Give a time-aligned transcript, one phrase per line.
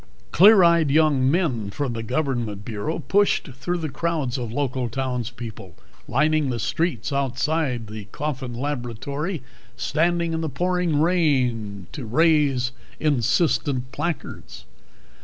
[0.31, 5.75] Clear eyed young men from the Government Bureau pushed through crowds of local townspeople,
[6.07, 9.43] lining the streets outside the Coffin laboratory,
[9.77, 14.65] standing in pouring rain to raise insistent placards.